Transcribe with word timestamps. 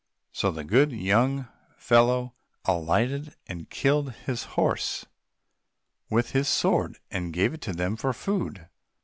So 0.31 0.49
the 0.49 0.63
good 0.63 0.91
young 0.91 1.47
fellow 1.77 2.33
alighted 2.65 3.35
and 3.45 3.69
killed 3.69 4.13
his 4.13 4.45
horse 4.57 5.05
with 6.09 6.31
his 6.31 6.47
sword, 6.47 6.97
and 7.11 7.31
gave 7.31 7.53
it 7.53 7.61
to 7.61 7.71
them 7.71 7.95
for 7.95 8.11
food. 8.11 8.67